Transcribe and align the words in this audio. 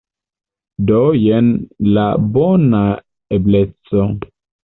Do 0.91 1.01
jen 1.23 1.51
la 1.97 2.07
bona 2.37 2.81
ebleco! 3.39 4.09